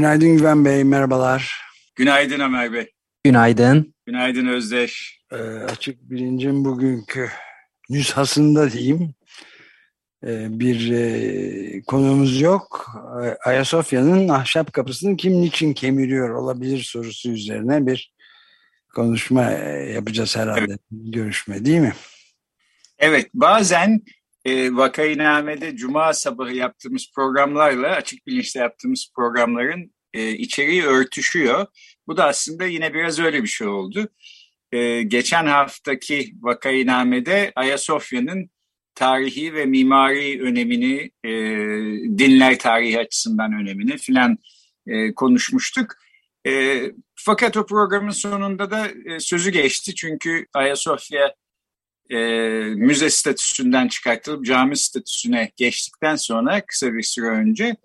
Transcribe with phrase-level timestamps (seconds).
[0.00, 1.60] Günaydın Güven Bey, merhabalar.
[1.96, 2.92] Günaydın Ömer Bey.
[3.24, 3.94] Günaydın.
[4.06, 5.20] Günaydın Özdeş.
[5.32, 7.28] Ee, açık bilincin bugünkü
[7.90, 9.14] nüshasında diyeyim.
[10.26, 12.94] Ee, bir e, konumuz yok.
[13.44, 18.14] Ayasofya'nın ahşap kapısını kim niçin kemiriyor olabilir sorusu üzerine bir
[18.94, 20.64] konuşma e, yapacağız herhalde.
[20.68, 20.80] Evet.
[20.90, 21.94] Görüşme değil mi?
[22.98, 24.02] Evet bazen
[24.44, 31.66] e, Vakainame'de Cuma sabahı yaptığımız programlarla açık bilinçte yaptığımız programların e, içeriği örtüşüyor.
[32.06, 34.08] Bu da aslında yine biraz öyle bir şey oldu.
[34.72, 38.50] E, geçen haftaki Vakainame'de Ayasofya'nın
[38.94, 41.30] tarihi ve mimari önemini, e,
[42.18, 44.38] dinler tarihi açısından önemini filan
[44.86, 45.94] e, konuşmuştuk.
[46.46, 46.82] E,
[47.14, 51.34] fakat o programın sonunda da e, sözü geçti çünkü Ayasofya
[52.10, 52.18] e,
[52.74, 57.76] müze statüsünden çıkartılıp cami statüsüne geçtikten sonra kısa bir süre önce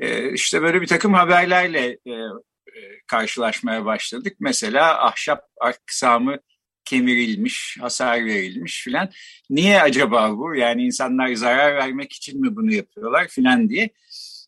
[0.00, 4.36] e, işte böyle bir takım haberlerle e, e, karşılaşmaya başladık.
[4.40, 6.38] Mesela ahşap aksamı
[6.84, 9.10] kemirilmiş, hasar verilmiş filan.
[9.50, 10.54] Niye acaba bu?
[10.54, 13.90] Yani insanlar zarar vermek için mi bunu yapıyorlar filan diye.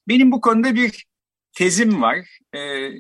[0.09, 1.05] Benim bu konuda bir
[1.55, 2.19] tezim var.
[2.55, 2.59] Ee,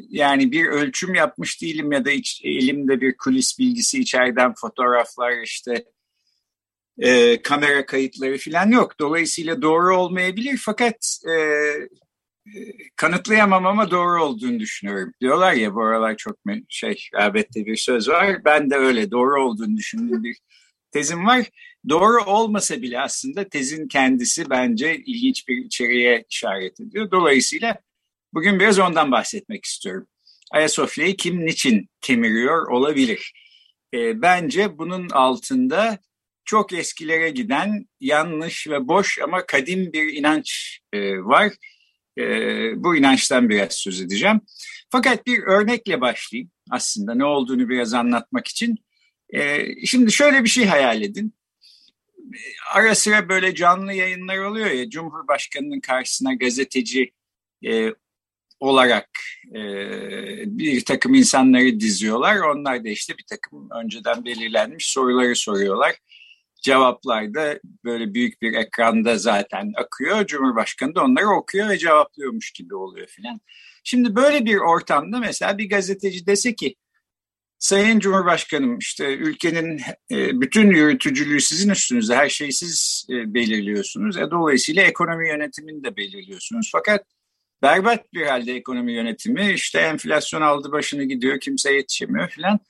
[0.09, 5.85] yani bir ölçüm yapmış değilim ya da iç, elimde bir kulis bilgisi içeriden fotoğraflar işte
[6.99, 9.01] e, kamera kayıtları falan yok.
[9.01, 11.35] Dolayısıyla doğru olmayabilir fakat e,
[12.97, 15.13] kanıtlayamam ama doğru olduğunu düşünüyorum.
[15.21, 16.37] Diyorlar ya bu aralar çok
[16.69, 18.45] şey elbette bir söz var.
[18.45, 20.37] Ben de öyle doğru olduğunu düşündüğüm bir
[20.93, 21.47] tezim var.
[21.89, 27.11] Doğru olmasa bile aslında tezin kendisi bence ilginç bir içeriğe işaret ediyor.
[27.11, 27.77] Dolayısıyla
[28.35, 30.07] bugün biraz ondan bahsetmek istiyorum.
[30.53, 33.33] Ayasofya'yı kim niçin kemiriyor olabilir?
[33.95, 35.99] E, bence bunun altında
[36.45, 41.53] çok eskilere giden yanlış ve boş ama kadim bir inanç e, var.
[42.19, 42.25] E,
[42.77, 44.41] bu inançtan biraz söz edeceğim.
[44.91, 48.77] Fakat bir örnekle başlayayım aslında ne olduğunu biraz anlatmak için.
[49.35, 51.35] E, şimdi şöyle bir şey hayal edin.
[52.75, 57.13] Ara sıra böyle canlı yayınlar oluyor ya Cumhurbaşkanı'nın karşısına gazeteci
[57.67, 57.91] e,
[58.61, 59.09] olarak
[59.51, 59.61] e,
[60.47, 62.37] bir takım insanları diziyorlar.
[62.37, 65.95] Onlar da işte bir takım önceden belirlenmiş soruları soruyorlar
[66.65, 70.27] cevaplar da böyle büyük bir ekranda zaten akıyor.
[70.27, 73.41] Cumhurbaşkanı da onları okuyor ve cevaplıyormuş gibi oluyor filan.
[73.85, 76.75] Şimdi böyle bir ortamda mesela bir gazeteci dese ki
[77.59, 79.81] Sayın Cumhurbaşkanım işte ülkenin
[80.11, 84.17] e, bütün yürütücülüğü sizin üstünüzde her şeyi siz e, belirliyorsunuz.
[84.17, 86.69] E, dolayısıyla ekonomi yönetimini de belirliyorsunuz.
[86.73, 87.05] Fakat
[87.63, 92.61] berbat bir halde ekonomi yönetimi işte enflasyon aldı başını gidiyor kimse yetişemiyor filan.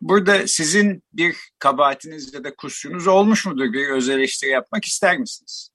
[0.00, 3.72] Burada sizin bir kabahatiniz ya da kusurunuz olmuş mudur?
[3.72, 5.70] Bir öz eleştiri yapmak ister misiniz?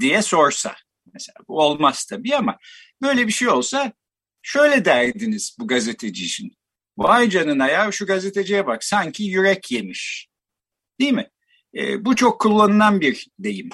[0.00, 0.76] Diye sorsa.
[1.12, 2.58] Mesela bu olmaz tabii ama
[3.02, 3.92] böyle bir şey olsa
[4.42, 6.56] şöyle derdiniz bu gazeteci için.
[6.98, 10.28] Vay canına ya şu gazeteciye bak sanki yürek yemiş.
[11.00, 11.30] Değil mi?
[11.74, 13.68] E, bu çok kullanılan bir deyim.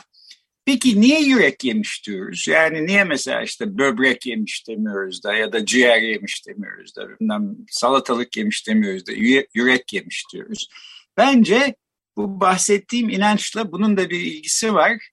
[0.64, 2.48] Peki niye yürek yemiş diyoruz?
[2.48, 7.56] Yani niye mesela işte böbrek yemiş demiyoruz da ya da ciğer yemiş demiyoruz da bilmem
[7.70, 9.12] salatalık yemiş demiyoruz da
[9.54, 10.68] yürek yemiş diyoruz.
[11.16, 11.74] Bence
[12.16, 15.08] bu bahsettiğim inançla bunun da bir ilgisi var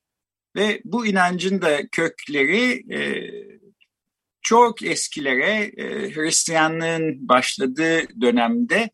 [0.55, 2.99] ve bu inancın da kökleri e,
[4.41, 8.89] çok eskilere e, Hristiyanlığın başladığı dönemde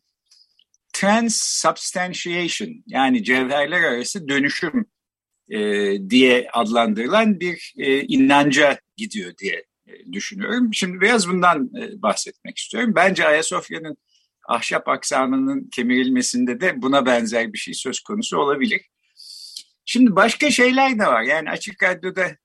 [0.93, 4.85] transubstantiation yani cevherler arası dönüşüm
[5.49, 5.59] e,
[6.09, 10.73] diye adlandırılan bir e, inanca gidiyor diye e, düşünüyorum.
[10.73, 12.93] Şimdi biraz bundan e, bahsetmek istiyorum.
[12.95, 13.97] Bence Ayasofya'nın
[14.47, 18.81] ahşap aksamının kemirilmesinde de buna benzer bir şey söz konusu olabilir.
[19.85, 21.21] Şimdi başka şeyler de var.
[21.21, 22.37] Yani açık radyoda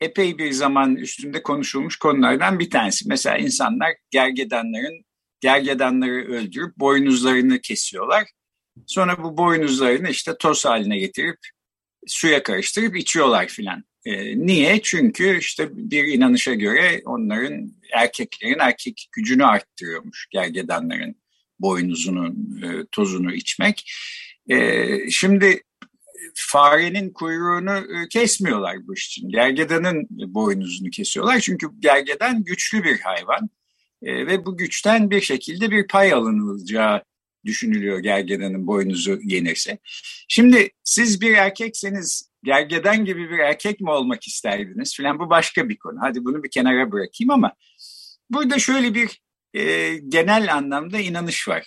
[0.00, 3.08] epey bir zaman üstünde konuşulmuş konulardan bir tanesi.
[3.08, 5.04] Mesela insanlar gergedanların
[5.40, 8.24] gergedanları öldürüp boynuzlarını kesiyorlar.
[8.86, 11.38] Sonra bu boynuzlarını işte toz haline getirip
[12.06, 13.84] suya karıştırıp içiyorlar filan.
[14.04, 14.80] E, niye?
[14.82, 21.16] Çünkü işte bir inanışa göre onların erkeklerin erkek gücünü arttırıyormuş gergedanların
[21.60, 23.92] boynuzunun e, tozunu içmek.
[24.48, 25.62] E, şimdi
[26.34, 29.28] farenin kuyruğunu e, kesmiyorlar bu iş için.
[29.28, 31.40] Gergedanın boynuzunu kesiyorlar.
[31.40, 33.50] Çünkü gergedan güçlü bir hayvan.
[34.02, 37.02] E, ve bu güçten bir şekilde bir pay alınılacağı
[37.44, 39.78] düşünülüyor gergedanın boynuzu yenirse.
[40.28, 45.76] Şimdi siz bir erkekseniz gergedan gibi bir erkek mi olmak isterdiniz filan bu başka bir
[45.76, 45.98] konu.
[46.00, 47.52] Hadi bunu bir kenara bırakayım ama
[48.30, 49.20] burada şöyle bir
[49.54, 51.66] e, genel anlamda inanış var.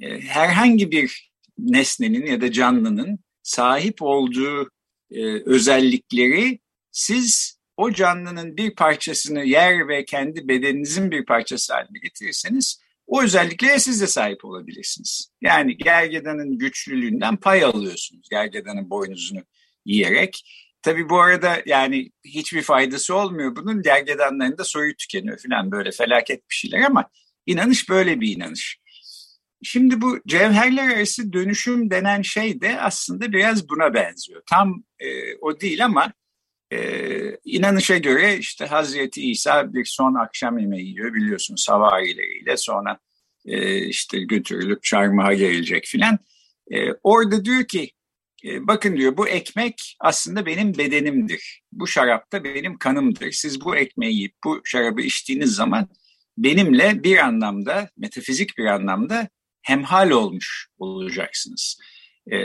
[0.00, 4.70] E, herhangi bir nesnenin ya da canlının sahip olduğu
[5.10, 6.58] e, özellikleri
[6.90, 13.78] siz o canlının bir parçasını yer ve kendi bedeninizin bir parçası haline getirirseniz o özelliklere
[13.78, 15.32] siz de sahip olabilirsiniz.
[15.40, 18.28] Yani gergedanın güçlülüğünden pay alıyorsunuz.
[18.30, 19.40] Gergedanın boynuzunu
[19.84, 20.44] yiyerek.
[20.82, 23.82] Tabii bu arada yani hiçbir faydası olmuyor bunun.
[23.82, 27.08] Gergedanların da soyu tükeniyor falan böyle felaket bir şeyler ama
[27.46, 28.78] inanış böyle bir inanış.
[29.62, 34.42] Şimdi bu cevherler arası dönüşüm denen şey de aslında biraz buna benziyor.
[34.50, 36.12] Tam e, o değil ama
[36.72, 42.98] e, inanışa göre işte Hazreti İsa bir son akşam yemeği yiyor biliyorsunuz havarileriyle sonra
[43.46, 46.18] e, işte götürülüp çarmıha gelecek filan.
[46.70, 47.90] E, orada diyor ki
[48.44, 51.62] e, bakın diyor bu ekmek aslında benim bedenimdir.
[51.72, 53.32] Bu şarap da benim kanımdır.
[53.32, 55.88] Siz bu ekmeği yiyip bu şarabı içtiğiniz zaman
[56.38, 59.28] benimle bir anlamda metafizik bir anlamda
[59.62, 61.80] hemhal olmuş olacaksınız.
[62.32, 62.36] E,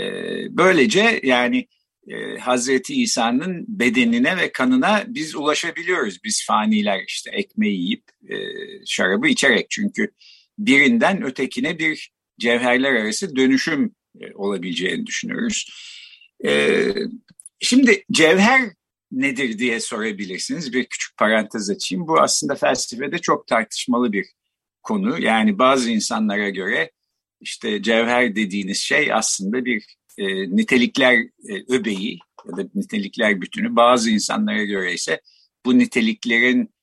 [0.50, 1.68] böylece yani
[2.07, 6.24] e, Hazreti İsa'nın bedenine ve kanına biz ulaşabiliyoruz.
[6.24, 8.36] Biz faniler işte ekmeği yiyip e,
[8.86, 10.12] şarabı içerek çünkü
[10.57, 15.69] birinden ötekine bir cevherler arası dönüşüm e, olabileceğini düşünüyoruz.
[16.45, 16.83] E,
[17.59, 18.62] şimdi cevher
[19.12, 20.74] nedir diye sorabilirsiniz.
[20.74, 22.07] Bir küçük parantez açayım.
[22.07, 24.25] Bu aslında felsefede çok tartışmalı bir
[24.83, 25.21] konu.
[25.21, 26.92] Yani bazı insanlara göre
[27.42, 29.86] işte cevher dediğiniz şey aslında bir
[30.17, 30.25] e,
[30.55, 31.17] nitelikler
[31.49, 33.75] e, öbeği ya da nitelikler bütünü.
[33.75, 35.21] Bazı insanlara göre ise
[35.65, 36.73] bu niteliklerin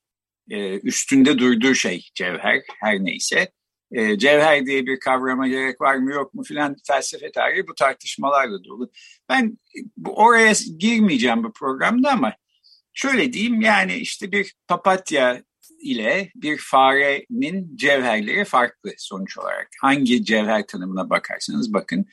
[0.51, 3.53] e, üstünde durduğu şey cevher her neyse.
[3.93, 8.65] E, cevher diye bir kavrama gerek var mı yok mu filan felsefe tarihi bu tartışmalarla
[8.65, 8.91] dolu.
[9.29, 9.59] Ben
[9.97, 12.33] bu, oraya girmeyeceğim bu programda ama
[12.93, 15.43] şöyle diyeyim yani işte bir papatya
[15.81, 19.69] ile bir farenin cevherleri farklı sonuç olarak.
[19.81, 22.07] Hangi cevher tanımına bakarsanız bakın.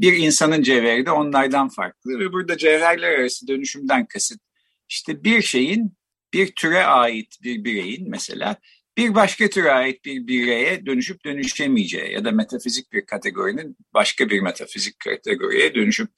[0.00, 4.40] Bir insanın cevheri de onlardan farklı ve burada cevherler arası dönüşümden kasıt
[4.88, 5.92] işte bir şeyin
[6.32, 8.56] bir türe ait bir bireyin mesela
[8.96, 14.40] bir başka türe ait bir bireye dönüşüp dönüşemeyeceği ya da metafizik bir kategorinin başka bir
[14.40, 16.08] metafizik kategoriye dönüşüp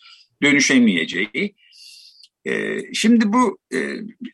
[0.42, 1.54] dönüşemeyeceği.
[2.44, 3.78] Ee, şimdi bu e,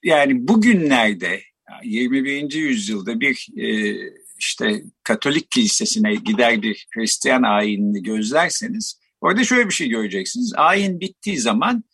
[0.02, 1.40] yani bugünlerde
[1.84, 2.52] 21.
[2.52, 3.96] yüzyılda bir e,
[4.38, 10.52] işte Katolik kilisesine gider bir Hristiyan ayinini gözlerseniz orada şöyle bir şey göreceksiniz.
[10.56, 11.84] Ayin bittiği zaman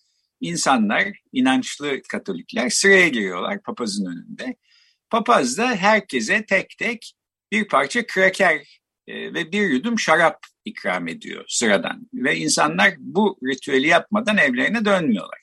[0.41, 4.57] insanlar, inançlı Katolikler sıraya giriyorlar papazın önünde.
[5.11, 7.15] Papaz da herkese tek tek
[7.53, 12.09] bir parça kraker e, ve bir yudum şarap ikram ediyor sıradan.
[12.15, 15.39] Ve insanlar bu ritüeli yapmadan evlerine dönmüyorlar.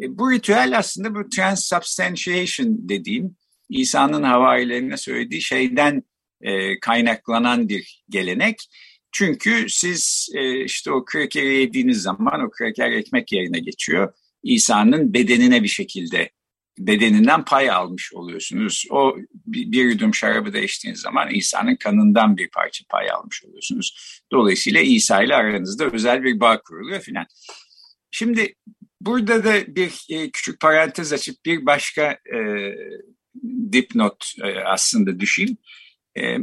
[0.00, 3.36] E, bu ritüel aslında bu transubstantiation dediğim
[3.68, 6.02] İsa'nın havarilerine söylediği şeyden
[6.40, 8.56] e, kaynaklanan bir gelenek.
[9.12, 14.12] Çünkü siz e, işte o krakeri yediğiniz zaman o kraker ekmek yerine geçiyor.
[14.42, 16.30] İsa'nın bedenine bir şekilde
[16.78, 18.86] bedeninden pay almış oluyorsunuz.
[18.90, 24.20] O bir yudum şarabı da içtiğiniz zaman İsa'nın kanından bir parça pay almış oluyorsunuz.
[24.32, 27.26] Dolayısıyla İsa ile aranızda özel bir bağ kuruluyor filan.
[28.10, 28.54] Şimdi
[29.00, 32.38] burada da bir e, küçük parantez açıp bir başka e,
[33.72, 35.56] dipnot e, aslında düşeyim.
[36.18, 36.36] E,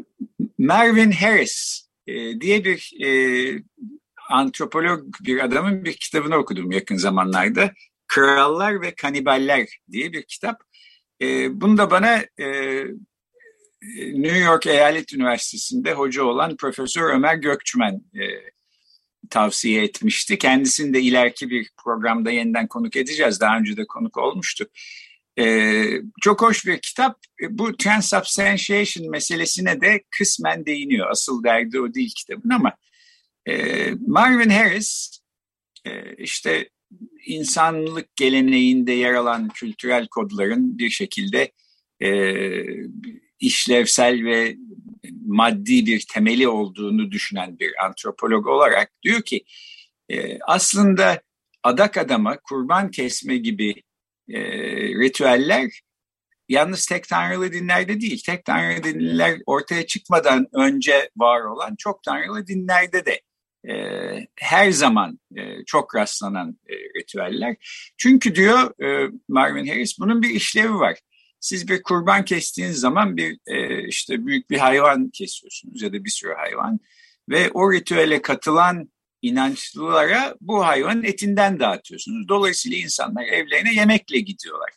[0.58, 3.10] Mervyn Harris e, diye bir e,
[4.30, 7.72] antropolog bir adamın bir kitabını okudum yakın zamanlarda.
[8.08, 10.62] Krallar ve Kaniballer diye bir kitap.
[11.22, 12.48] E, bunu da bana e,
[14.14, 18.24] New York Eyalet Üniversitesi'nde hoca olan Profesör Ömer Gökçümen e,
[19.30, 20.38] tavsiye etmişti.
[20.38, 23.42] Kendisini de ileriki bir programda yeniden konuk edeceğiz.
[23.42, 24.66] Daha önce de konuk olmuştu.
[25.40, 27.20] Ee, çok hoş bir kitap.
[27.44, 31.12] E, bu transubstantiation meselesine de kısmen değiniyor.
[31.12, 32.74] Asıl derdi o değil kitabın ama
[33.50, 35.20] e, Marvin Harris
[35.86, 36.70] e, işte
[37.26, 41.52] insanlık geleneğinde yer alan kültürel kodların bir şekilde
[42.02, 42.32] e,
[43.40, 44.56] işlevsel ve
[45.26, 49.44] maddi bir temeli olduğunu düşünen bir antropolog olarak diyor ki
[50.10, 51.22] e, aslında
[51.64, 53.84] adak adama kurban kesme gibi
[54.30, 54.42] e,
[55.00, 55.82] ritüeller
[56.50, 62.48] yalnız tek tanrılı dinlerde değil, tek tanrılı dinler ortaya çıkmadan önce var olan çok tanrılı
[62.48, 63.22] dinlerde de
[63.70, 67.56] e, her zaman e, çok rastlanan e, ritüeller.
[67.98, 71.00] Çünkü diyor e, Marvin Harris bunun bir işlevi var.
[71.40, 76.10] Siz bir kurban kestiğiniz zaman bir e, işte büyük bir hayvan kesiyorsunuz ya da bir
[76.10, 76.80] sürü hayvan
[77.30, 78.90] ve o ritüele katılan
[79.28, 82.30] inançlılara bu hayvanın etinden dağıtıyorsunuz.
[82.30, 84.70] Dolayısıyla insanlar evlerine yemekle gidiyorlar.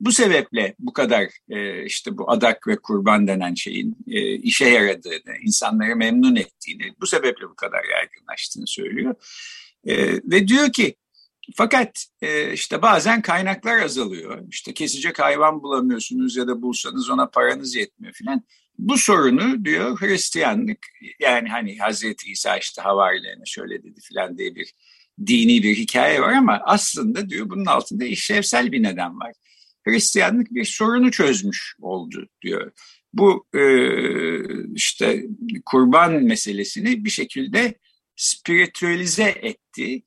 [0.00, 5.36] Bu sebeple bu kadar e, işte bu adak ve kurban denen şeyin e, işe yaradığını,
[5.42, 9.14] insanları memnun ettiğini, bu sebeple bu kadar yaygınlaştığını söylüyor.
[9.86, 10.96] E, ve diyor ki
[11.54, 12.06] fakat
[12.52, 14.42] işte bazen kaynaklar azalıyor.
[14.50, 18.42] İşte kesecek hayvan bulamıyorsunuz ya da bulsanız ona paranız yetmiyor filan.
[18.78, 20.86] Bu sorunu diyor Hristiyanlık
[21.20, 24.74] yani hani Hazreti İsa işte havarilerine şöyle dedi filan diye bir
[25.26, 29.32] dini bir hikaye var ama aslında diyor bunun altında işlevsel bir neden var.
[29.84, 32.72] Hristiyanlık bir sorunu çözmüş oldu diyor.
[33.12, 33.62] Bu e,
[34.74, 35.26] işte
[35.66, 37.74] kurban meselesini bir şekilde
[38.16, 40.02] spiritüelize etti.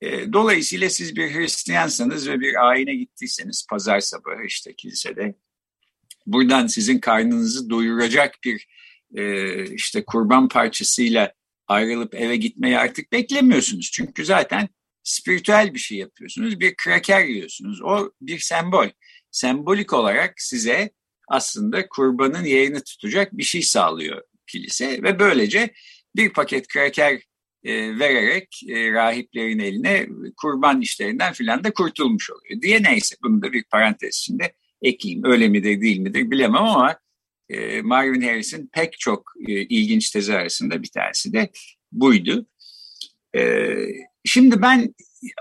[0.00, 5.34] E, dolayısıyla siz bir Hristiyansanız ve bir ayine gittiyseniz pazar sabahı işte kilisede
[6.32, 8.66] buradan sizin karnınızı doyuracak bir
[9.14, 11.32] e, işte kurban parçasıyla
[11.66, 13.90] ayrılıp eve gitmeyi artık beklemiyorsunuz.
[13.92, 14.68] Çünkü zaten
[15.02, 16.60] spiritüel bir şey yapıyorsunuz.
[16.60, 17.82] Bir kraker yiyorsunuz.
[17.82, 18.88] O bir sembol.
[19.30, 20.90] Sembolik olarak size
[21.28, 25.70] aslında kurbanın yerini tutacak bir şey sağlıyor kilise ve böylece
[26.16, 27.20] bir paket kraker
[27.64, 30.06] e, vererek e, rahiplerin eline
[30.36, 35.24] kurban işlerinden filan da kurtulmuş oluyor diye neyse bunu da bir parantez içinde ekleyeyim.
[35.24, 36.98] Öyle midir değil midir bilemem ama
[37.48, 41.50] e, Marvin Harris'in pek çok e, ilginç tezi arasında bir tanesi de
[41.92, 42.46] buydu.
[43.36, 43.74] E,
[44.24, 44.94] şimdi ben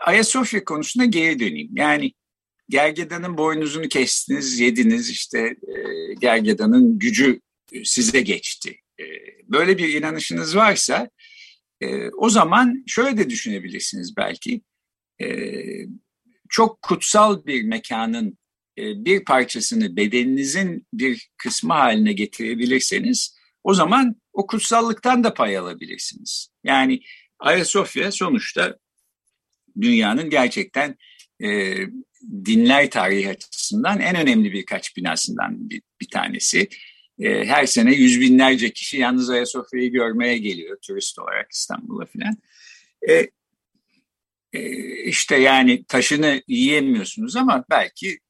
[0.05, 1.71] Ayasofya konusuna geri döneyim.
[1.75, 2.13] Yani
[2.69, 7.41] gergedanın boynuzunu kestiniz, yediniz işte e, gergedanın gücü
[7.83, 8.79] size geçti.
[8.99, 9.03] E,
[9.43, 11.09] böyle bir inanışınız varsa
[11.81, 14.61] e, o zaman şöyle de düşünebilirsiniz belki.
[15.21, 15.27] E,
[16.49, 18.37] çok kutsal bir mekanın
[18.77, 26.49] bir parçasını bedeninizin bir kısmı haline getirebilirseniz o zaman o kutsallıktan da pay alabilirsiniz.
[26.63, 26.99] Yani
[27.39, 28.77] Ayasofya sonuçta
[29.81, 30.97] dünyanın gerçekten
[31.43, 31.77] e,
[32.45, 36.69] dinler tarihi açısından en önemli birkaç binasından bir, bir tanesi.
[37.19, 42.37] E, her sene yüz binlerce kişi yalnız Ayasofya'yı görmeye geliyor turist olarak İstanbul'a filan.
[43.09, 43.29] E,
[44.53, 44.69] e,
[45.03, 48.26] işte yani taşını yiyemiyorsunuz ama belki e,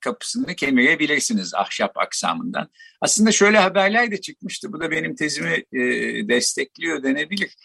[0.00, 2.68] kapısını kemirebilirsiniz ahşap aksamından.
[3.00, 4.72] Aslında şöyle haberler de çıkmıştı.
[4.72, 5.80] Bu da benim tezimi e,
[6.28, 7.56] destekliyor denebilir.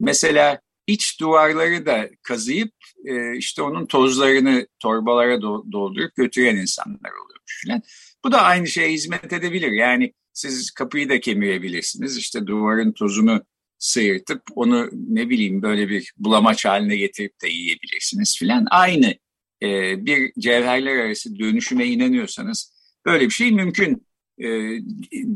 [0.00, 2.72] Mesela iç duvarları da kazıyıp
[3.04, 7.82] e, işte onun tozlarını torbalara doldurup götüren insanlar oluyormuş filan.
[8.24, 9.72] Bu da aynı şeye hizmet edebilir.
[9.72, 12.16] Yani siz kapıyı da kemirebilirsiniz.
[12.16, 13.42] İşte duvarın tozunu
[13.78, 18.66] sıyırtıp onu ne bileyim böyle bir bulamaç haline getirip de yiyebilirsiniz filan.
[18.70, 19.14] Aynı
[19.62, 22.72] e, bir cevherler arası dönüşüme inanıyorsanız
[23.06, 24.06] böyle bir şey mümkün
[24.38, 24.46] e,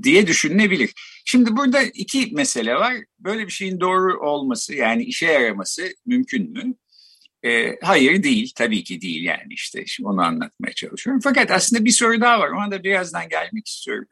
[0.02, 0.92] diye düşünülebilir.
[1.24, 2.94] Şimdi burada iki mesele var.
[3.18, 6.74] Böyle bir şeyin doğru olması yani işe yaraması mümkün mü?
[7.42, 11.20] E, hayır değil, tabii ki değil yani işte şimdi onu anlatmaya çalışıyorum.
[11.24, 14.08] Fakat aslında bir soru daha var, ona da birazdan gelmek istiyorum.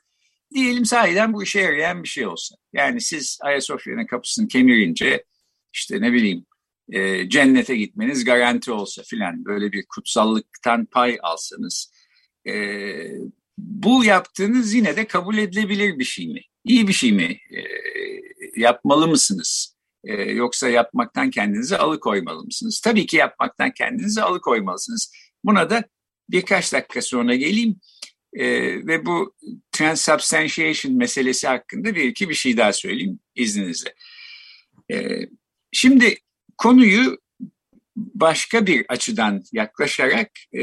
[0.54, 2.56] Diyelim sahiden bu işe yarayan bir şey olsa.
[2.72, 5.24] Yani siz Ayasofya'nın kapısını kemirince
[5.72, 6.46] işte ne bileyim
[6.92, 11.92] e, cennete gitmeniz garanti olsa filan böyle bir kutsallıktan pay alsanız
[12.48, 12.52] e,
[13.58, 16.40] bu yaptığınız yine de kabul edilebilir bir şey mi?
[16.64, 17.38] İyi bir şey mi?
[17.50, 17.60] E,
[18.56, 19.76] yapmalı mısınız?
[20.04, 22.80] E, yoksa yapmaktan kendinizi alıkoymalı mısınız?
[22.80, 25.12] Tabii ki yapmaktan kendinizi alıkoymalısınız.
[25.44, 25.84] Buna da
[26.30, 27.80] birkaç dakika sonra geleyim.
[28.32, 28.46] E,
[28.86, 29.34] ve bu
[29.72, 33.94] transubstantiation meselesi hakkında bir iki bir şey daha söyleyeyim izninizle.
[34.92, 35.18] E,
[35.72, 36.16] şimdi
[36.58, 37.18] konuyu
[37.96, 40.62] başka bir açıdan yaklaşarak e,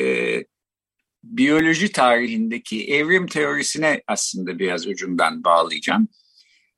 [1.24, 6.08] biyoloji tarihindeki evrim teorisine aslında biraz ucundan bağlayacağım.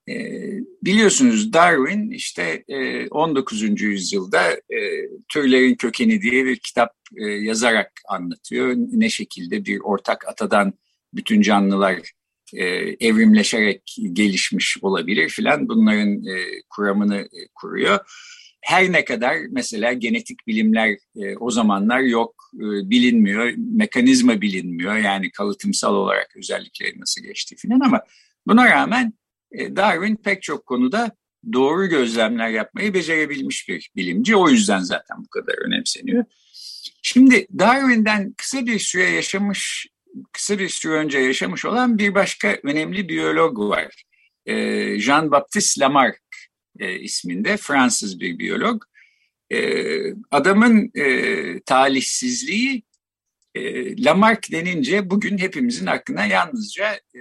[0.10, 0.14] E,
[0.84, 3.82] biliyorsunuz Darwin işte e, 19.
[3.82, 4.80] yüzyılda e,
[5.30, 8.76] türlerin kökeni diye bir kitap e, yazarak anlatıyor.
[8.76, 10.74] Ne şekilde bir ortak atadan
[11.14, 12.12] bütün canlılar
[12.54, 12.66] e,
[13.00, 18.00] evrimleşerek gelişmiş olabilir filan bunların e, kuramını e, kuruyor
[18.62, 24.96] her ne kadar mesela genetik bilimler e, o zamanlar yok, e, bilinmiyor, mekanizma bilinmiyor.
[24.96, 28.02] Yani kalıtımsal olarak özellikleri nasıl geçti filan ama
[28.48, 29.14] buna rağmen
[29.52, 31.12] e, Darwin pek çok konuda
[31.54, 34.36] doğru gözlemler yapmayı becerebilmiş bir bilimci.
[34.36, 36.26] O yüzden zaten bu kadar önemseniyor.
[37.02, 39.88] Şimdi Darwin'den kısa bir süre yaşamış,
[40.32, 44.04] kısa bir süre önce yaşamış olan bir başka önemli biyolog var.
[44.46, 44.54] E,
[45.00, 46.27] Jean-Baptiste Lamarck
[46.80, 48.84] e, isminde Fransız bir biyolog.
[49.52, 49.60] E,
[50.32, 52.84] adamın e, talihsizliği
[53.56, 57.20] e, Lamarck denince bugün hepimizin aklına yalnızca e,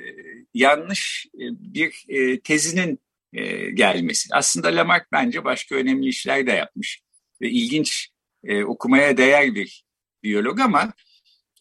[0.54, 1.42] yanlış e,
[1.74, 3.00] bir e, tezinin
[3.32, 4.28] e, gelmesi.
[4.32, 7.02] Aslında Lamarck bence başka önemli işler de yapmış
[7.40, 8.08] ve ilginç
[8.44, 9.84] e, okumaya değer bir
[10.22, 10.92] biyolog ama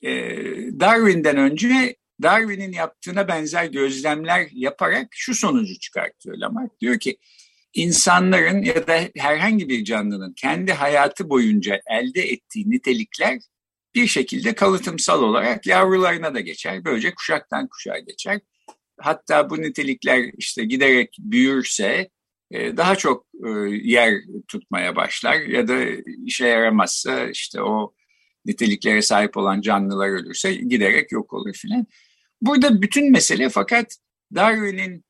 [0.01, 0.11] e,
[0.79, 6.79] Darwin'den önce Darwin'in yaptığına benzer gözlemler yaparak şu sonucu çıkartıyor Lamarck.
[6.81, 7.17] Diyor ki
[7.75, 13.39] insanların ya da herhangi bir canlının kendi hayatı boyunca elde ettiği nitelikler
[13.95, 16.85] bir şekilde kalıtımsal olarak yavrularına da geçer.
[16.85, 18.39] Böylece kuşaktan kuşağa geçer.
[18.99, 22.09] Hatta bu nitelikler işte giderek büyürse
[22.51, 24.13] e, daha çok e, yer
[24.47, 25.85] tutmaya başlar ya da
[26.25, 27.93] işe yaramazsa işte o
[28.45, 31.87] niteliklere sahip olan canlılar ölürse giderek yok olur filan.
[32.41, 33.97] Burada bütün mesele fakat
[34.35, 35.05] Darwin'in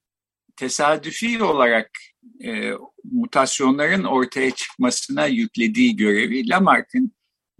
[0.55, 1.91] tesadüfi olarak
[2.43, 2.71] e,
[3.03, 7.12] mutasyonların ortaya çıkmasına yüklediği görevi Lamarck'ın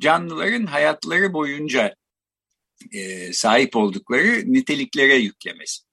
[0.02, 1.96] canlıların hayatları boyunca
[2.92, 5.84] e, sahip oldukları niteliklere yüklemesi.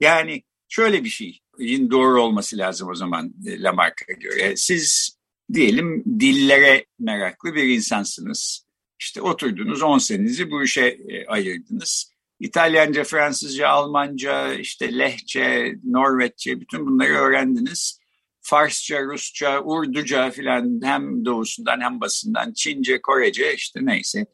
[0.00, 4.56] Yani şöyle bir şeyin doğru olması lazım o zaman e, Lamarck'a göre.
[4.56, 5.16] Siz
[5.52, 8.66] diyelim dillere meraklı bir insansınız.
[8.98, 12.12] İşte oturdunuz 10 senenizi bu işe e, ayırdınız.
[12.40, 18.00] İtalyanca, Fransızca, Almanca, işte Lehçe, Norveççe bütün bunları öğrendiniz.
[18.42, 24.26] Farsça, Rusça, Urduca filan hem doğusundan hem basından, Çince, Korece işte neyse.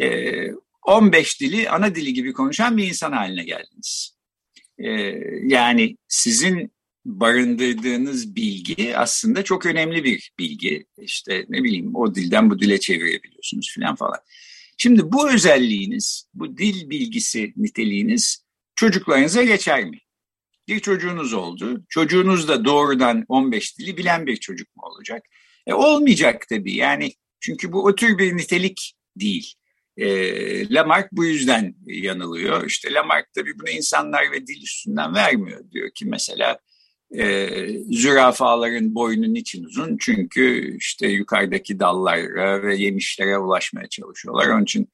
[0.00, 0.50] Ee,
[0.86, 4.16] 15 dili ana dili gibi konuşan bir insan haline geldiniz.
[4.78, 4.90] Ee,
[5.42, 6.72] yani sizin
[7.04, 10.86] barındırdığınız bilgi aslında çok önemli bir bilgi.
[10.98, 14.18] İşte ne bileyim o dilden bu dile çevirebiliyorsunuz filan falan.
[14.80, 18.44] Şimdi bu özelliğiniz, bu dil bilgisi niteliğiniz
[18.74, 19.98] çocuklarınıza geçer mi?
[20.68, 21.84] Bir çocuğunuz oldu.
[21.88, 25.22] Çocuğunuz da doğrudan 15 dili bilen bir çocuk mu olacak?
[25.66, 26.74] E, olmayacak tabii.
[26.74, 29.54] Yani çünkü bu o tür bir nitelik değil.
[29.96, 32.66] E, Lamarck bu yüzden yanılıyor.
[32.66, 35.70] İşte Lamarck tabii bunu insanlar ve dil üstünden vermiyor.
[35.70, 36.58] Diyor ki mesela
[37.16, 37.48] e,
[37.90, 39.96] zürafaların boynu niçin uzun?
[40.00, 44.48] Çünkü işte yukarıdaki dallara ve yemişlere ulaşmaya çalışıyorlar.
[44.48, 44.88] Onun için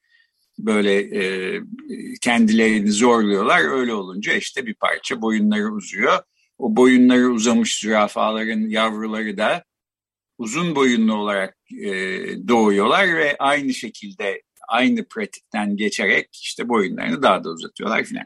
[0.59, 1.61] böyle e,
[2.21, 3.79] kendilerini zorluyorlar.
[3.79, 6.19] Öyle olunca işte bir parça boyunları uzuyor.
[6.57, 9.63] O boyunları uzamış zürafaların yavruları da
[10.37, 11.89] uzun boyunlu olarak e,
[12.47, 18.25] doğuyorlar ve aynı şekilde aynı pratikten geçerek işte boyunlarını daha da uzatıyorlar filan.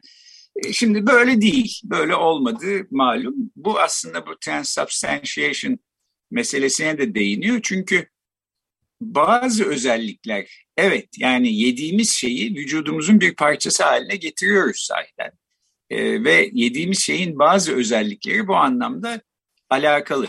[0.56, 3.36] E, şimdi böyle değil, böyle olmadığı malum.
[3.56, 5.80] Bu aslında bu transubstantiation
[6.32, 7.60] meselesine de değiniyor.
[7.64, 8.10] Çünkü
[9.02, 15.32] bazı özellikler evet yani yediğimiz şeyi vücudumuzun bir parçası haline getiriyoruz sahiden.
[15.90, 19.22] Ee, ve yediğimiz şeyin bazı özellikleri bu anlamda
[19.70, 20.28] alakalı.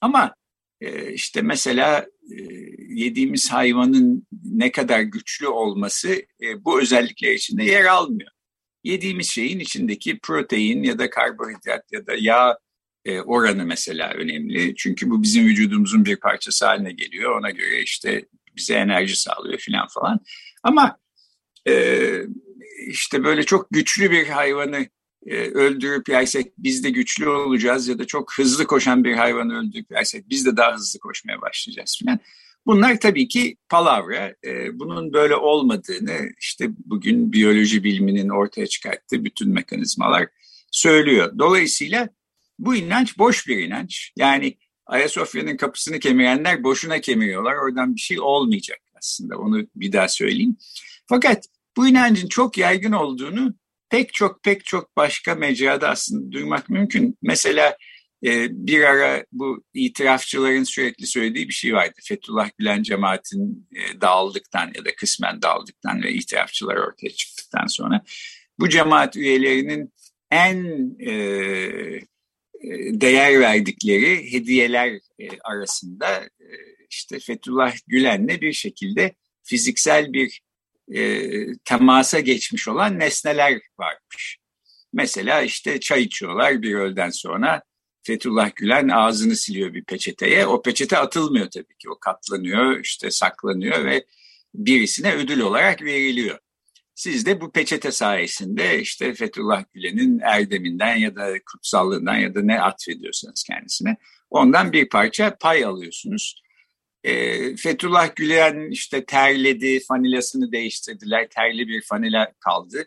[0.00, 0.34] Ama
[0.80, 2.42] e, işte mesela e,
[2.88, 8.30] yediğimiz hayvanın ne kadar güçlü olması e, bu özellikler içinde yer almıyor.
[8.84, 12.58] Yediğimiz şeyin içindeki protein ya da karbonhidrat ya da yağ
[13.04, 14.74] e, oranı mesela önemli.
[14.76, 17.38] Çünkü bu bizim vücudumuzun bir parçası haline geliyor.
[17.38, 20.20] Ona göre işte bize enerji sağlıyor filan falan.
[20.62, 20.98] Ama
[21.68, 22.06] e,
[22.86, 24.86] işte böyle çok güçlü bir hayvanı
[25.26, 29.90] e, öldürüp yersek biz de güçlü olacağız ya da çok hızlı koşan bir hayvanı öldürüp
[29.90, 32.20] yersek biz de daha hızlı koşmaya başlayacağız filan.
[32.66, 34.34] Bunlar tabii ki palavra.
[34.44, 40.28] E, bunun böyle olmadığını işte bugün biyoloji biliminin ortaya çıkarttığı bütün mekanizmalar
[40.70, 41.38] söylüyor.
[41.38, 42.08] Dolayısıyla
[42.58, 44.12] bu inanç boş bir inanç.
[44.16, 47.54] Yani Ayasofya'nın kapısını kemirenler boşuna kemiriyorlar.
[47.54, 49.38] Oradan bir şey olmayacak aslında.
[49.38, 50.56] Onu bir daha söyleyeyim.
[51.06, 51.44] Fakat
[51.76, 53.54] bu inancın çok yaygın olduğunu
[53.90, 57.18] pek çok pek çok başka mecrada aslında duymak mümkün.
[57.22, 57.76] Mesela
[58.24, 62.00] e, bir ara bu itirafçıların sürekli söylediği bir şey vardı.
[62.02, 68.02] Fethullah Gülen cemaatin e, dağıldıktan ya da kısmen dağıldıktan ve itirafçılar ortaya çıktıktan sonra
[68.58, 69.92] bu cemaat üyelerinin
[70.30, 70.66] en
[71.00, 72.00] e, e,
[73.00, 76.30] değer verdikleri hediyeler e, arasında
[76.90, 80.40] işte Fethullah Gülen'le bir şekilde fiziksel bir
[80.92, 81.30] e,
[81.64, 84.38] temasa geçmiş olan nesneler varmış.
[84.92, 87.62] Mesela işte çay içiyorlar bir öğleden sonra
[88.02, 90.46] Fethullah Gülen ağzını siliyor bir peçeteye.
[90.46, 91.90] O peçete atılmıyor tabii ki.
[91.90, 94.04] O katlanıyor, işte saklanıyor ve
[94.54, 96.38] birisine ödül olarak veriliyor.
[96.94, 102.60] Siz de bu peçete sayesinde işte Fethullah Gülen'in erdeminden ya da kutsallığından ya da ne
[102.60, 103.96] atfediyorsanız kendisine
[104.30, 106.42] ondan bir parça pay alıyorsunuz.
[107.04, 112.86] E, Fethullah Gülen işte terledi, fanilasını değiştirdiler, terli bir fanila kaldı.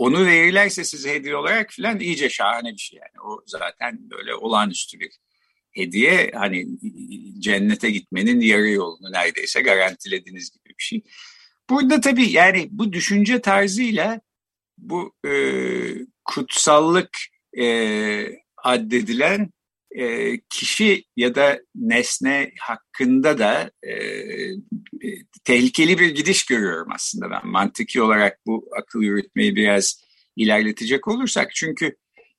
[0.00, 3.26] Onu verirlerse size hediye olarak falan iyice şahane bir şey yani.
[3.26, 5.10] O zaten böyle olağanüstü bir
[5.72, 6.66] hediye hani
[7.38, 11.02] cennete gitmenin yarı yolunu neredeyse garantilediğiniz gibi bir şey.
[11.70, 14.20] Burada tabii yani bu düşünce tarzıyla
[14.78, 15.32] bu e,
[16.24, 17.18] kutsallık
[17.58, 17.66] e,
[18.56, 19.50] addedilen
[19.98, 23.94] e, kişi ya da nesne hakkında da e,
[25.44, 30.04] tehlikeli bir gidiş görüyorum aslında ben mantıki olarak bu akıl yürütmeyi biraz
[30.36, 31.54] ilerletecek olursak.
[31.54, 31.96] Çünkü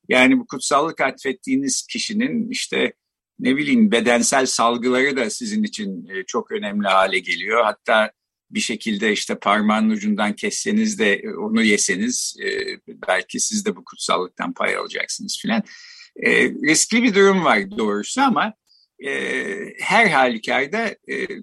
[0.10, 2.94] yani bu kutsallık atfettiğiniz kişinin işte
[3.40, 7.64] ne bileyim bedensel salgıları da sizin için e, çok önemli hale geliyor.
[7.64, 8.12] Hatta
[8.52, 12.48] bir şekilde işte parmağın ucundan kesseniz de e, onu yeseniz e,
[13.08, 15.64] belki siz de bu kutsallıktan pay alacaksınız filan.
[16.68, 18.54] Riskli bir durum var doğrusu ama
[19.80, 20.96] her halükarda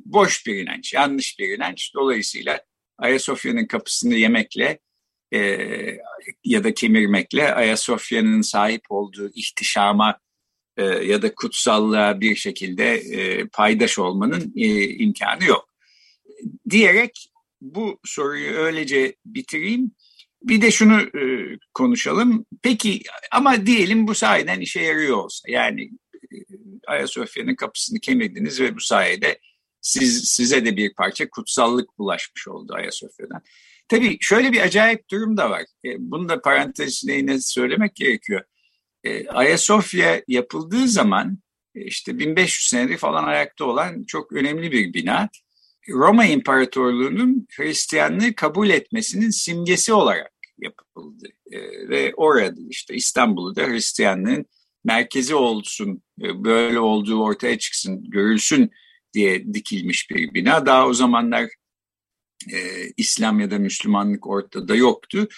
[0.04, 1.94] boş bir inanç, yanlış bir inanç.
[1.94, 2.60] Dolayısıyla
[2.98, 4.78] Ayasofya'nın kapısını yemekle
[6.44, 10.18] ya da kemirmekle Ayasofya'nın sahip olduğu ihtişama
[10.78, 15.68] e, ya da kutsallığa bir şekilde e, paydaş olmanın e, imkanı yok.
[16.70, 19.90] Diyerek bu soruyu öylece bitireyim.
[20.42, 21.22] Bir de şunu e,
[21.74, 22.46] konuşalım.
[22.62, 25.50] Peki ama diyelim bu sayeden işe yarıyor olsa.
[25.50, 26.36] Yani e,
[26.86, 29.38] Ayasofya'nın kapısını kemirdiniz ve bu sayede
[29.80, 33.42] siz, size de bir parça kutsallık bulaşmış oldu Ayasofya'dan.
[33.88, 35.62] Tabii şöyle bir acayip durum da var.
[35.84, 38.44] E, bunu da parantezine yine söylemek gerekiyor.
[39.04, 41.38] E, Ayasofya yapıldığı zaman
[41.74, 45.28] e, işte 1500 senedir falan ayakta olan çok önemli bir bina.
[45.88, 51.28] Roma İmparatorluğu'nun Hristiyanlığı kabul etmesinin simgesi olarak yapıldı.
[51.50, 54.46] E, ve orada işte İstanbul'u da Hristiyanlığın
[54.84, 58.70] merkezi olsun, e, böyle olduğu ortaya çıksın, görülsün
[59.14, 60.66] diye dikilmiş bir bina.
[60.66, 61.48] Daha o zamanlar
[62.52, 62.58] e,
[62.96, 65.28] İslam ya da Müslümanlık ortada yoktu.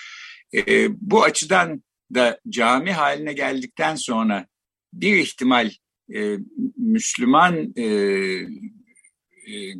[0.55, 1.83] E, bu açıdan
[2.15, 4.47] da cami haline geldikten sonra
[4.93, 5.71] bir ihtimal
[6.15, 6.37] e,
[6.77, 7.87] Müslüman e,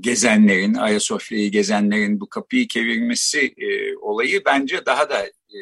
[0.01, 5.59] gezenlerin, Ayasofya'yı gezenlerin bu kapıyı çevirmesi e, olayı bence daha da e,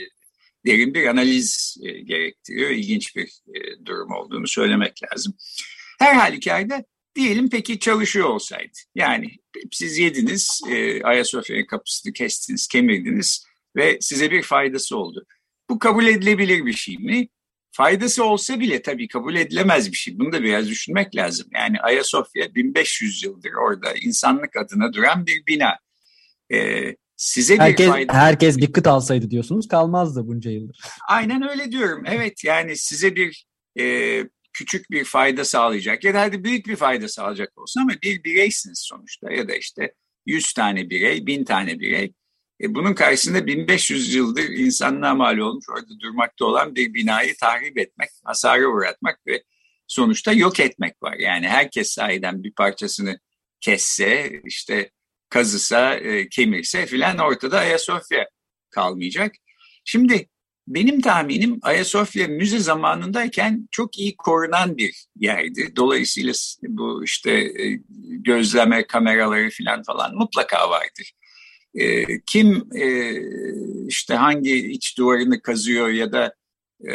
[0.66, 2.70] derin bir analiz e, gerektiriyor.
[2.70, 5.34] İlginç bir e, durum olduğunu söylemek lazım.
[5.98, 6.84] Her halükarda
[7.14, 8.78] diyelim peki çalışıyor olsaydı.
[8.94, 9.30] Yani
[9.72, 15.26] siz yediniz, e, Ayasofya'nın kapısını kestiniz, kemirdiniz ve size bir faydası oldu.
[15.70, 17.28] Bu kabul edilebilir bir şey mi?
[17.78, 20.18] Faydası olsa bile tabii kabul edilemez bir şey.
[20.18, 21.48] Bunu da biraz düşünmek lazım.
[21.54, 25.78] Yani Ayasofya 1500 yıldır orada insanlık adına duran bir bina.
[26.52, 28.14] Ee, size herkes, bir fayda...
[28.14, 30.80] Herkes bir kıt alsaydı diyorsunuz kalmazdı bunca yıldır.
[31.08, 32.04] Aynen öyle diyorum.
[32.06, 33.46] Evet yani size bir
[33.80, 33.84] e,
[34.52, 38.78] küçük bir fayda sağlayacak ya da hadi büyük bir fayda sağlayacak olsun ama bir bireysiniz
[38.78, 39.94] sonuçta ya da işte
[40.26, 42.12] 100 tane birey, 1000 tane birey.
[42.60, 48.10] E, bunun karşısında 1500 yıldır insanlığa mal olmuş orada durmakta olan bir binayı tahrip etmek,
[48.24, 49.42] hasara uğratmak ve
[49.86, 51.16] sonuçta yok etmek var.
[51.18, 53.18] Yani herkes sahiden bir parçasını
[53.60, 54.90] kesse, işte
[55.28, 58.28] kazısa, e, kemirse filan ortada Ayasofya
[58.70, 59.34] kalmayacak.
[59.84, 60.28] Şimdi
[60.68, 65.76] benim tahminim Ayasofya müze zamanındayken çok iyi korunan bir yerdi.
[65.76, 71.12] Dolayısıyla bu işte e, gözleme kameraları filan falan mutlaka vardır.
[71.74, 73.14] E, kim e,
[73.86, 76.34] işte hangi iç duvarını kazıyor ya da
[76.84, 76.94] e,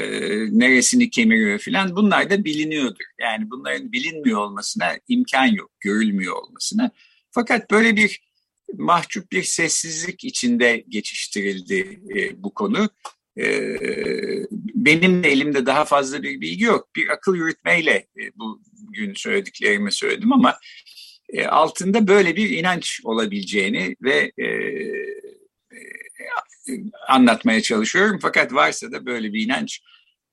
[0.59, 3.05] neresini kemiriyor filan bunlar da biliniyordur.
[3.19, 6.91] Yani bunların bilinmiyor olmasına imkan yok, görülmüyor olmasına.
[7.31, 8.21] Fakat böyle bir
[8.77, 12.89] mahcup bir sessizlik içinde geçiştirildi e, bu konu.
[14.75, 16.89] Benim de elimde daha fazla bir bilgi yok.
[16.95, 18.07] Bir akıl yürütmeyle
[18.75, 20.57] bugün söylediklerimi söyledim ama
[21.33, 25.13] e, altında böyle bir inanç olabileceğini ve e, e,
[27.07, 28.19] anlatmaya çalışıyorum.
[28.21, 29.81] Fakat varsa da böyle bir inanç,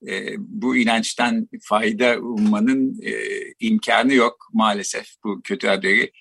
[0.07, 3.13] e, bu inançtan fayda ummanın e,
[3.59, 5.07] imkanı yok maalesef.
[5.23, 6.11] Bu kötü haberi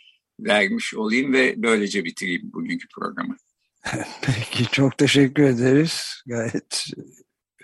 [0.41, 3.37] vermiş olayım ve böylece bitireyim bugünkü programı.
[4.23, 6.23] Peki çok teşekkür ederiz.
[6.27, 6.85] Gayet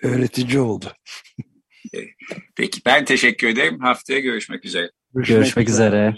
[0.02, 0.92] öğretici oldu.
[2.56, 3.80] Peki ben teşekkür ederim.
[3.80, 4.90] Haftaya görüşmek üzere.
[5.14, 5.88] Görüşmek, görüşmek üzere.
[5.88, 6.16] üzere.